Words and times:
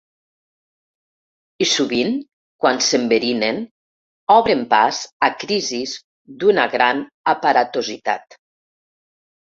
I 1.65 1.67
sovint, 1.71 2.15
quan 2.63 2.81
s’enverinen, 2.87 3.61
obren 4.37 4.63
pas 4.73 5.03
a 5.27 5.29
crisis 5.45 5.95
d’una 6.45 6.69
gran 6.73 7.05
aparatositat. 7.35 8.41